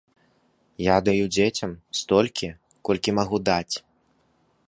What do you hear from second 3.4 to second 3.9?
даць.